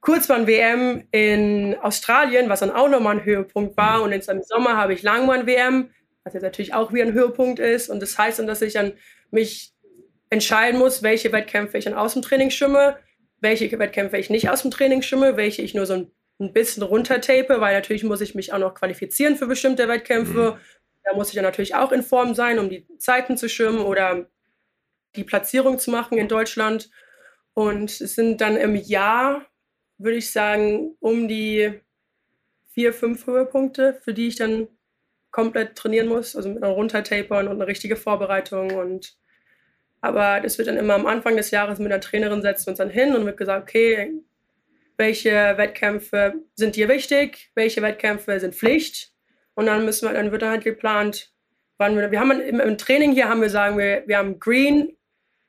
[0.00, 4.02] Kurzbahn-WM in Australien, was dann auch nochmal ein Höhepunkt war.
[4.02, 5.90] Und jetzt im Sommer habe ich Langbahn-WM,
[6.24, 7.88] was jetzt natürlich auch wieder ein Höhepunkt ist.
[7.88, 8.92] Und das heißt dann, dass ich dann
[9.30, 9.72] mich
[10.30, 12.96] entscheiden muss, welche Wettkämpfe ich dann aus dem Training schimme,
[13.40, 16.82] welche Wettkämpfe ich nicht aus dem Training schimme, welche ich nur so ein, ein bisschen
[16.82, 20.56] runtertape, weil natürlich muss ich mich auch noch qualifizieren für bestimmte Wettkämpfe.
[20.56, 20.60] Mhm.
[21.04, 24.28] Da muss ich dann natürlich auch in Form sein, um die Zeiten zu schwimmen oder
[25.16, 26.90] die Platzierung zu machen in Deutschland.
[27.54, 29.46] Und es sind dann im Jahr
[29.98, 31.80] würde ich sagen, um die
[32.72, 34.68] vier, fünf Höhepunkte, für die ich dann
[35.30, 38.70] komplett trainieren muss, also mit einem Runtertapern und eine richtige Vorbereitung.
[38.74, 39.16] Und
[40.00, 42.78] aber das wird dann immer am Anfang des Jahres mit einer Trainerin setzen wir uns
[42.78, 44.12] dann hin und wird gesagt, okay,
[44.96, 49.12] welche Wettkämpfe sind dir wichtig, welche Wettkämpfe sind Pflicht.
[49.54, 51.32] Und dann müssen wir, dann wird dann halt geplant,
[51.78, 54.96] wann wir, wir haben im, Training hier haben wir sagen wir, wir haben Green,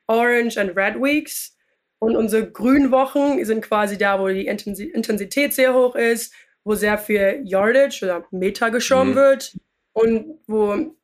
[0.10, 1.56] Orange und Red Weeks.
[2.00, 6.98] Und unsere grünen Wochen sind quasi da, wo die Intensität sehr hoch ist, wo sehr
[6.98, 9.18] viel Yardage oder Meter geschwommen mhm.
[9.18, 9.58] wird
[9.94, 10.96] und wo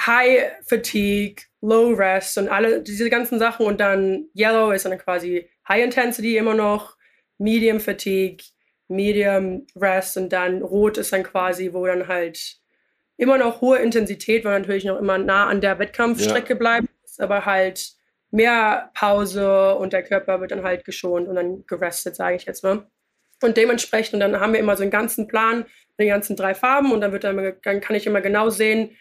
[0.00, 3.66] High Fatigue, Low Rest und alle diese ganzen Sachen.
[3.66, 6.96] Und dann Yellow ist dann quasi High Intensity immer noch,
[7.38, 8.44] Medium Fatigue,
[8.88, 12.58] Medium Rest und dann Rot ist dann quasi, wo dann halt
[13.16, 16.80] immer noch hohe Intensität, weil natürlich noch immer nah an der Wettkampfstrecke ja.
[16.80, 17.97] muss, aber halt
[18.30, 22.62] mehr Pause und der Körper wird dann halt geschont und dann gerestet, sage ich jetzt
[22.62, 22.86] mal.
[23.42, 25.64] Und dementsprechend, und dann haben wir immer so einen ganzen Plan,
[26.00, 28.96] die ganzen drei Farben und dann, wird dann, dann kann ich immer genau sehen,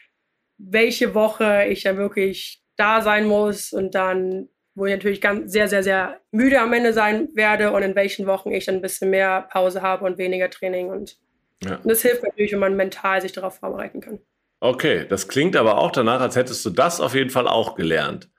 [0.58, 5.68] welche Woche ich dann wirklich da sein muss und dann, wo ich natürlich ganz sehr,
[5.68, 9.10] sehr, sehr müde am Ende sein werde und in welchen Wochen ich dann ein bisschen
[9.10, 10.90] mehr Pause habe und weniger Training.
[10.90, 11.18] Und,
[11.64, 11.76] ja.
[11.76, 14.20] und das hilft natürlich, wenn man mental sich darauf vorbereiten kann.
[14.60, 18.30] Okay, das klingt aber auch danach, als hättest du das auf jeden Fall auch gelernt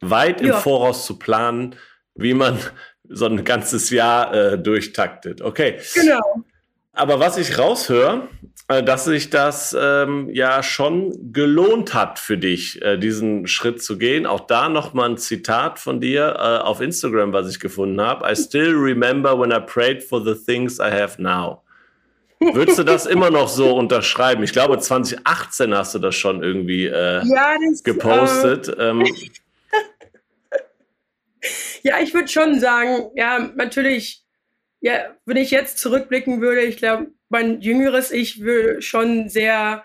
[0.00, 1.76] weit im Voraus zu planen,
[2.14, 2.58] wie man
[3.08, 5.42] so ein ganzes Jahr äh, durchtaktet.
[5.42, 5.78] Okay.
[5.94, 6.44] Genau.
[6.92, 8.28] Aber was ich raushöre,
[8.68, 13.98] äh, dass sich das ähm, ja schon gelohnt hat für dich, äh, diesen Schritt zu
[13.98, 14.26] gehen.
[14.26, 18.30] Auch da nochmal ein Zitat von dir äh, auf Instagram, was ich gefunden habe.
[18.30, 21.62] I still remember when I prayed for the things I have now.
[22.40, 24.42] Würdest du das immer noch so unterschreiben?
[24.42, 28.68] Ich glaube, 2018 hast du das schon irgendwie äh, ja, das, gepostet.
[28.68, 29.04] Äh, ähm,
[31.84, 34.24] ja, ich würde schon sagen, ja, natürlich,
[34.80, 39.84] ja, wenn ich jetzt zurückblicken würde, ich glaube, mein jüngeres Ich würde schon sehr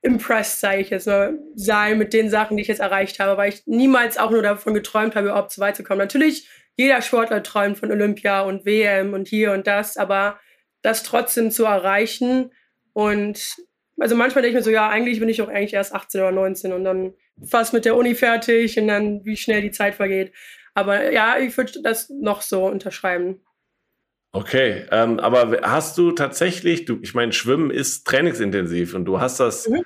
[0.00, 3.52] impressed, sage ich jetzt mal, sein mit den Sachen, die ich jetzt erreicht habe, weil
[3.52, 5.98] ich niemals auch nur davon geträumt habe, überhaupt so weit zu kommen.
[5.98, 10.40] Natürlich, jeder Sportler träumt von Olympia und WM und hier und das, aber
[10.80, 12.50] das trotzdem zu erreichen
[12.94, 13.56] und
[14.00, 16.32] also manchmal denke ich mir so, ja, eigentlich bin ich auch eigentlich erst 18 oder
[16.32, 20.32] 19 und dann fast mit der Uni fertig und dann wie schnell die Zeit vergeht.
[20.74, 23.40] Aber ja, ich würde das noch so unterschreiben.
[24.32, 29.40] Okay, ähm, aber hast du tatsächlich, du, ich meine, Schwimmen ist trainingsintensiv und du hast
[29.40, 29.84] das mhm.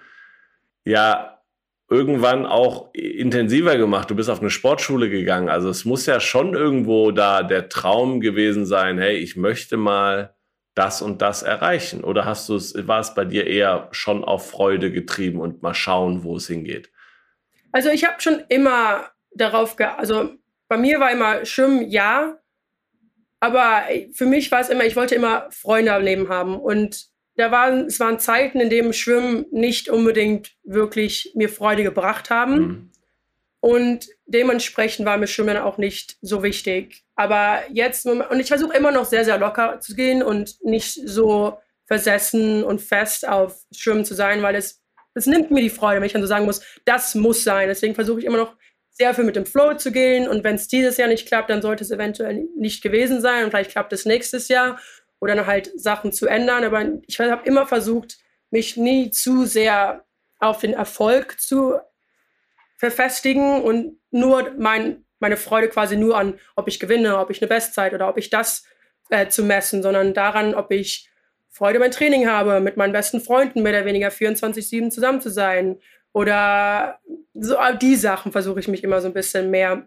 [0.84, 1.42] ja
[1.88, 4.10] irgendwann auch intensiver gemacht.
[4.10, 5.48] Du bist auf eine Sportschule gegangen.
[5.48, 10.34] Also es muss ja schon irgendwo da der Traum gewesen sein, hey, ich möchte mal
[10.74, 12.04] das und das erreichen.
[12.04, 15.74] Oder hast du es, war es bei dir eher schon auf Freude getrieben und mal
[15.74, 16.90] schauen, wo es hingeht?
[17.72, 20.30] Also ich habe schon immer darauf, also
[20.68, 22.38] bei mir war immer Schwimmen ja,
[23.40, 27.50] aber für mich war es immer, ich wollte immer Freunde am Leben haben und da
[27.50, 32.56] waren, es waren Zeiten, in denen Schwimmen nicht unbedingt wirklich mir Freude gebracht haben.
[32.56, 32.90] Mhm.
[33.60, 37.04] Und dementsprechend war mir Schwimmen auch nicht so wichtig.
[37.14, 41.58] Aber jetzt, und ich versuche immer noch sehr, sehr locker zu gehen und nicht so
[41.84, 44.82] versessen und fest auf Schwimmen zu sein, weil es,
[45.14, 47.68] es nimmt mir die Freude, wenn ich dann so sagen muss, das muss sein.
[47.68, 48.56] Deswegen versuche ich immer noch
[48.96, 50.26] sehr viel mit dem Flow zu gehen.
[50.26, 53.44] Und wenn es dieses Jahr nicht klappt, dann sollte es eventuell nicht gewesen sein.
[53.44, 54.78] Und vielleicht klappt es nächstes Jahr
[55.20, 56.64] oder dann halt Sachen zu ändern.
[56.64, 58.18] Aber ich habe immer versucht,
[58.50, 60.04] mich nie zu sehr
[60.38, 61.74] auf den Erfolg zu
[62.78, 67.48] verfestigen und nur mein, meine Freude quasi nur an, ob ich gewinne, ob ich eine
[67.48, 68.64] Bestzeit oder ob ich das
[69.10, 71.10] äh, zu messen, sondern daran, ob ich
[71.48, 75.80] Freude beim Training habe, mit meinen besten Freunden mehr oder weniger 24-7 zusammen zu sein,
[76.16, 76.98] oder
[77.34, 79.86] so die Sachen versuche ich mich immer so ein bisschen mehr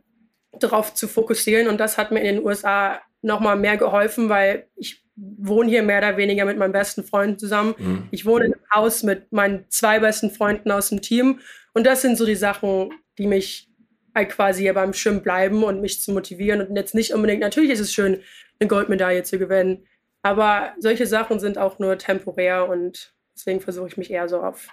[0.59, 1.67] darauf zu fokussieren.
[1.67, 5.97] Und das hat mir in den USA nochmal mehr geholfen, weil ich wohne hier mehr
[5.97, 7.73] oder weniger mit meinen besten Freunden zusammen.
[7.79, 8.09] Mhm.
[8.11, 11.39] Ich wohne im Haus mit meinen zwei besten Freunden aus dem Team.
[11.73, 13.67] Und das sind so die Sachen, die mich
[14.13, 16.61] halt quasi hier beim Schwimmen bleiben und mich zu motivieren.
[16.61, 18.21] Und jetzt nicht unbedingt, natürlich ist es schön,
[18.59, 19.87] eine Goldmedaille zu gewinnen.
[20.21, 24.67] Aber solche Sachen sind auch nur temporär und deswegen versuche ich mich eher so auf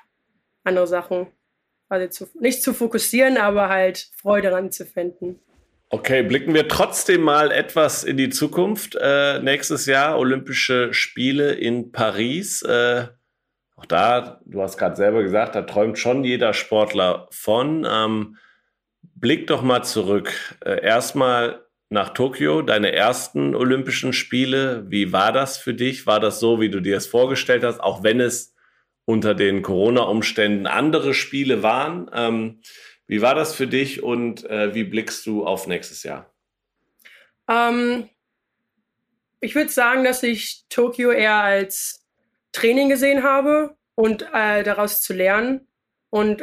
[0.65, 1.29] andere Sachen,
[1.89, 5.41] also zu, nicht zu fokussieren, aber halt Freude daran zu finden.
[5.89, 8.99] Okay, blicken wir trotzdem mal etwas in die Zukunft.
[9.01, 12.63] Äh, nächstes Jahr Olympische Spiele in Paris.
[12.63, 13.07] Äh,
[13.77, 17.87] auch da, du hast gerade selber gesagt, da träumt schon jeder Sportler von.
[17.89, 18.37] Ähm,
[19.15, 20.33] blick doch mal zurück.
[20.65, 24.85] Äh, erstmal nach Tokio, deine ersten Olympischen Spiele.
[24.89, 26.05] Wie war das für dich?
[26.05, 28.56] War das so, wie du dir es vorgestellt hast, auch wenn es
[29.07, 32.11] unter den Corona-Umständen andere Spiele waren?
[32.13, 32.61] Ähm,
[33.07, 36.35] wie war das für dich und äh, wie blickst du auf nächstes Jahr?
[37.49, 38.11] Ähm,
[39.41, 42.05] ich würde sagen, dass ich Tokio eher als
[42.53, 45.69] Training gesehen habe und äh, daraus zu lernen
[46.11, 46.43] und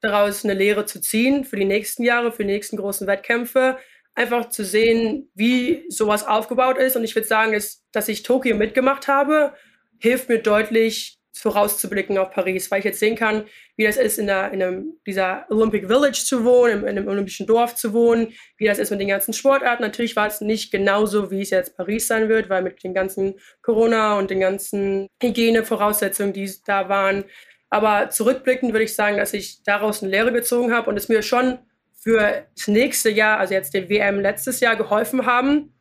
[0.00, 3.78] daraus eine Lehre zu ziehen für die nächsten Jahre, für die nächsten großen Wettkämpfe.
[4.14, 6.96] Einfach zu sehen, wie sowas aufgebaut ist.
[6.96, 9.54] Und ich würde sagen, dass, dass ich Tokio mitgemacht habe,
[9.98, 13.44] hilft mir deutlich, vorauszublicken auf Paris, weil ich jetzt sehen kann,
[13.76, 17.08] wie das ist, in, der, in einem, dieser Olympic Village zu wohnen, in, in einem
[17.08, 19.82] olympischen Dorf zu wohnen, wie das ist mit den ganzen Sportarten.
[19.82, 23.34] Natürlich war es nicht genauso, wie es jetzt Paris sein wird, weil mit den ganzen
[23.62, 27.24] Corona und den ganzen Hygienevoraussetzungen, die da waren.
[27.70, 31.22] Aber zurückblickend würde ich sagen, dass ich daraus eine Lehre gezogen habe und es mir
[31.22, 31.58] schon
[31.96, 35.74] für das nächste Jahr, also jetzt der WM letztes Jahr, geholfen haben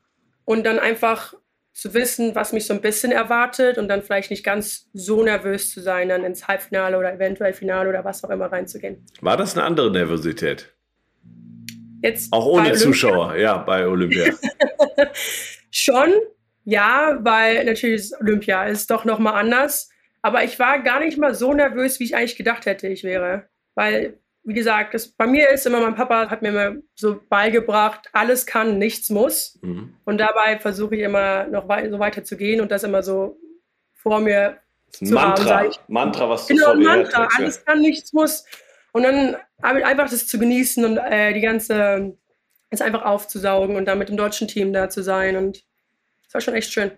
[0.46, 1.34] und dann einfach
[1.74, 5.72] zu wissen, was mich so ein bisschen erwartet und dann vielleicht nicht ganz so nervös
[5.72, 9.06] zu sein, dann ins Halbfinale oder eventuell Finale oder was auch immer reinzugehen.
[9.22, 10.74] War das eine andere Nervosität?
[12.02, 14.34] Jetzt auch ohne Zuschauer, ja, bei Olympia.
[15.72, 16.14] Schon,
[16.64, 19.90] ja, weil natürlich Olympia ist doch noch mal anders.
[20.22, 23.48] Aber ich war gar nicht mal so nervös, wie ich eigentlich gedacht hätte, ich wäre.
[23.76, 24.20] Weil
[24.50, 28.48] wie gesagt, das, bei mir ist immer, mein Papa hat mir immer so beigebracht, alles
[28.48, 29.60] kann, nichts muss.
[29.62, 29.94] Mhm.
[30.06, 33.38] Und dabei versuche ich immer noch wei so weiter zu gehen und das immer so
[33.94, 34.58] vor mir
[34.90, 35.70] zu Mantra, haben.
[35.70, 38.44] Ich, Mantra, was du Genau, Mantra, hast, alles kann, nichts muss.
[38.92, 42.18] Und dann einfach das zu genießen und äh, die ganze,
[42.72, 45.36] es einfach aufzusaugen und dann mit dem deutschen Team da zu sein.
[45.36, 45.64] Und
[46.28, 46.92] es war schon echt schön.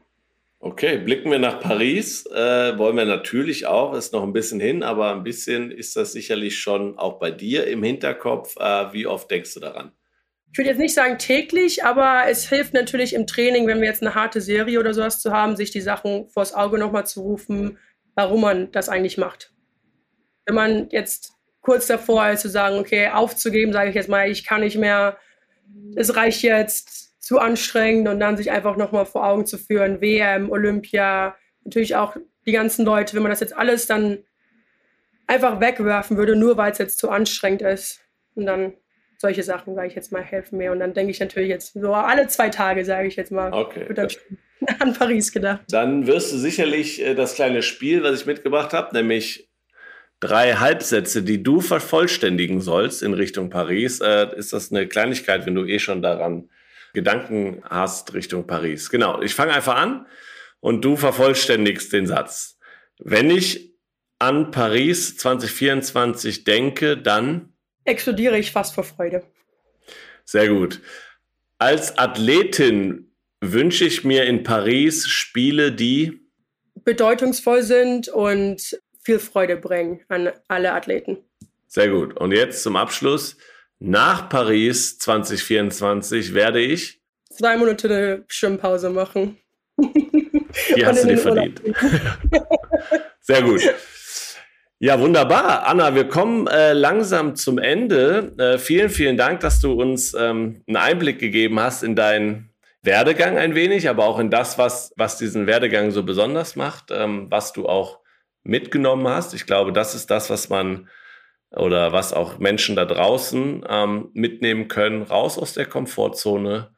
[0.64, 2.28] Okay, blicken wir nach Paris.
[2.28, 6.14] Äh, wollen wir natürlich auch, ist noch ein bisschen hin, aber ein bisschen ist das
[6.14, 8.56] sicherlich schon auch bei dir im Hinterkopf.
[8.58, 9.92] Äh, wie oft denkst du daran?
[10.52, 14.04] Ich würde jetzt nicht sagen täglich, aber es hilft natürlich im Training, wenn wir jetzt
[14.04, 17.80] eine harte Serie oder sowas zu haben, sich die Sachen vors Auge nochmal zu rufen,
[18.14, 19.52] warum man das eigentlich macht.
[20.46, 24.46] Wenn man jetzt kurz davor ist zu sagen, okay, aufzugeben, sage ich jetzt mal, ich
[24.46, 25.18] kann nicht mehr,
[25.96, 27.01] es reicht jetzt,
[27.32, 32.18] zu anstrengend und dann sich einfach nochmal vor Augen zu führen, WM, Olympia, natürlich auch
[32.46, 34.18] die ganzen Leute, wenn man das jetzt alles dann
[35.28, 38.02] einfach wegwerfen würde, nur weil es jetzt zu anstrengend ist.
[38.36, 38.74] Und dann
[39.18, 40.74] solche Sachen, sage ich jetzt mal, helfen mir.
[40.74, 43.88] Und dann denke ich natürlich jetzt so alle zwei Tage, sage ich jetzt mal, okay.
[43.88, 44.10] wird dann
[44.80, 45.62] an Paris gedacht.
[45.70, 49.50] Dann wirst du sicherlich äh, das kleine Spiel, was ich mitgebracht habe, nämlich
[50.20, 55.56] drei Halbsätze, die du vervollständigen sollst in Richtung Paris, äh, ist das eine Kleinigkeit, wenn
[55.56, 56.50] du eh schon daran
[56.94, 58.90] Gedanken hast Richtung Paris.
[58.90, 60.06] Genau, ich fange einfach an
[60.60, 62.58] und du vervollständigst den Satz.
[63.00, 63.74] Wenn ich
[64.20, 69.24] an Paris 2024 denke, dann explodiere ich fast vor Freude.
[70.26, 70.82] Sehr gut.
[71.58, 76.22] Als Athletin wünsche ich mir in Paris Spiele, die
[76.84, 81.18] bedeutungsvoll sind und viel Freude bringen an alle Athleten.
[81.68, 82.18] Sehr gut.
[82.18, 83.38] Und jetzt zum Abschluss.
[83.84, 89.40] Nach Paris 2024 werde ich zwei Monate eine Schwimmpause machen.
[90.76, 91.64] Die hast du dir verdient.
[93.22, 93.62] Sehr gut.
[94.78, 95.66] Ja, wunderbar.
[95.66, 98.32] Anna, wir kommen äh, langsam zum Ende.
[98.38, 102.52] Äh, vielen, vielen Dank, dass du uns ähm, einen Einblick gegeben hast in deinen
[102.84, 107.32] Werdegang ein wenig, aber auch in das, was, was diesen Werdegang so besonders macht, ähm,
[107.32, 107.98] was du auch
[108.44, 109.34] mitgenommen hast.
[109.34, 110.88] Ich glaube, das ist das, was man
[111.52, 116.74] oder was auch Menschen da draußen ähm, mitnehmen können, raus aus der Komfortzone,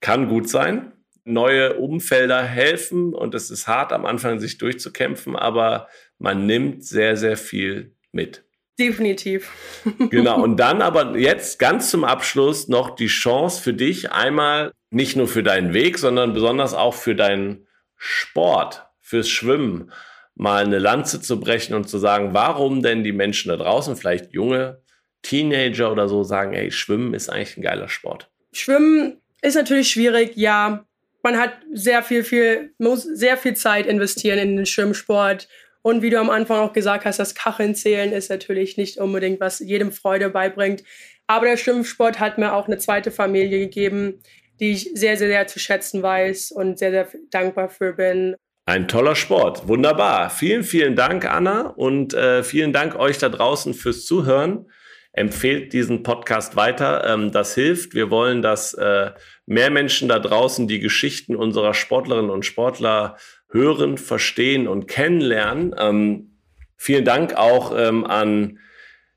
[0.00, 0.92] kann gut sein.
[1.24, 7.16] Neue Umfelder helfen und es ist hart am Anfang, sich durchzukämpfen, aber man nimmt sehr,
[7.16, 8.44] sehr viel mit.
[8.78, 9.50] Definitiv.
[10.10, 10.42] genau.
[10.42, 15.28] Und dann aber jetzt ganz zum Abschluss noch die Chance für dich, einmal nicht nur
[15.28, 17.66] für deinen Weg, sondern besonders auch für deinen
[17.96, 19.90] Sport, fürs Schwimmen
[20.36, 24.32] mal eine Lanze zu brechen und zu sagen, warum denn die Menschen da draußen, vielleicht
[24.32, 24.80] junge
[25.22, 28.30] Teenager oder so, sagen, ey, Schwimmen ist eigentlich ein geiler Sport.
[28.52, 30.84] Schwimmen ist natürlich schwierig, ja.
[31.22, 35.48] Man hat sehr viel, viel, muss sehr viel Zeit investieren in den Schwimmsport
[35.82, 39.38] Und wie du am Anfang auch gesagt hast, das Kacheln zählen ist natürlich nicht unbedingt,
[39.38, 40.82] was jedem Freude beibringt.
[41.28, 44.20] Aber der Schimpfsport hat mir auch eine zweite Familie gegeben,
[44.58, 48.34] die ich sehr, sehr, sehr zu schätzen weiß und sehr, sehr dankbar für bin.
[48.68, 49.68] Ein toller Sport.
[49.68, 50.28] Wunderbar.
[50.28, 51.68] Vielen, vielen Dank, Anna.
[51.68, 54.68] Und äh, vielen Dank euch da draußen fürs Zuhören.
[55.12, 57.06] Empfehlt diesen Podcast weiter.
[57.06, 57.94] Ähm, das hilft.
[57.94, 59.12] Wir wollen, dass äh,
[59.46, 63.16] mehr Menschen da draußen die Geschichten unserer Sportlerinnen und Sportler
[63.50, 65.72] hören, verstehen und kennenlernen.
[65.78, 66.32] Ähm,
[66.76, 68.58] vielen Dank auch ähm, an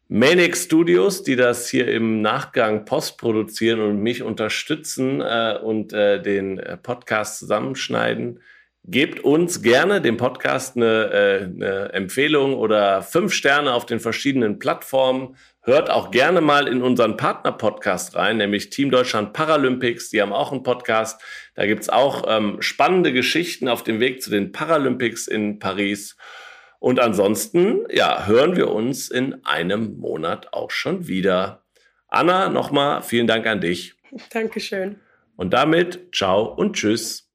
[0.08, 6.60] Manic Studios, die das hier im Nachgang postproduzieren und mich unterstützen äh, und äh, den
[6.60, 8.42] äh, Podcast zusammenschneiden.
[8.86, 14.58] Gebt uns gerne dem Podcast eine, äh, eine Empfehlung oder fünf Sterne auf den verschiedenen
[14.58, 15.36] Plattformen.
[15.62, 20.10] Hört auch gerne mal in unseren Partner-Podcast rein, nämlich Team Deutschland Paralympics.
[20.10, 21.22] Die haben auch einen Podcast.
[21.56, 26.16] Da gibt's auch ähm, spannende Geschichten auf dem Weg zu den Paralympics in Paris.
[26.80, 31.66] Und ansonsten, ja, hören wir uns in einem Monat auch schon wieder.
[32.08, 33.96] Anna, nochmal vielen Dank an dich.
[34.32, 35.00] Dankeschön.
[35.36, 37.29] Und damit ciao und tschüss.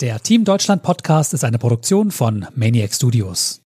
[0.00, 3.67] Der Team Deutschland Podcast ist eine Produktion von Maniac Studios.